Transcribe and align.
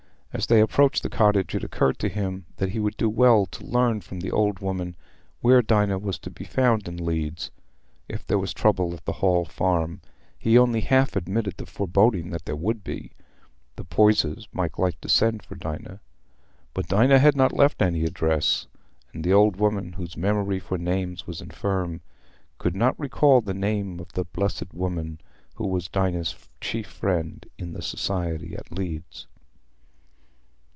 As 0.33 0.45
they 0.47 0.61
approached 0.61 1.03
the 1.03 1.09
cottage, 1.09 1.53
it 1.55 1.63
occurred 1.63 1.99
to 1.99 2.07
him 2.07 2.45
that 2.55 2.69
he 2.69 2.79
would 2.79 2.95
do 2.95 3.09
well 3.09 3.45
to 3.47 3.65
learn 3.65 3.99
from 3.99 4.21
the 4.21 4.31
old 4.31 4.59
woman 4.59 4.95
where 5.41 5.61
Dinah 5.61 5.99
was 5.99 6.17
to 6.19 6.29
be 6.29 6.45
found 6.45 6.87
in 6.87 7.03
Leeds: 7.05 7.51
if 8.07 8.25
there 8.25 8.39
was 8.39 8.53
trouble 8.53 8.93
at 8.93 9.03
the 9.03 9.11
Hall 9.19 9.43
Farm—he 9.43 10.57
only 10.57 10.79
half 10.79 11.17
admitted 11.17 11.55
the 11.57 11.65
foreboding 11.65 12.29
that 12.29 12.45
there 12.45 12.55
would 12.55 12.81
be—the 12.81 13.83
Poysers 13.83 14.47
might 14.53 14.79
like 14.79 15.01
to 15.01 15.09
send 15.09 15.43
for 15.43 15.55
Dinah. 15.55 15.99
But 16.73 16.87
Dinah 16.87 17.19
had 17.19 17.35
not 17.35 17.51
left 17.51 17.81
any 17.81 18.05
address, 18.05 18.67
and 19.11 19.25
the 19.25 19.33
old 19.33 19.57
woman, 19.57 19.91
whose 19.93 20.15
memory 20.15 20.59
for 20.59 20.77
names 20.77 21.27
was 21.27 21.41
infirm, 21.41 21.99
could 22.57 22.73
not 22.73 22.97
recall 22.97 23.41
the 23.41 23.53
name 23.53 23.99
of 23.99 24.13
the 24.13 24.23
"blessed 24.23 24.73
woman" 24.73 25.19
who 25.55 25.67
was 25.67 25.89
Dinah's 25.89 26.47
chief 26.61 26.87
friend 26.87 27.45
in 27.57 27.73
the 27.73 27.81
Society 27.81 28.55
at 28.55 28.71
Leeds. 28.71 29.27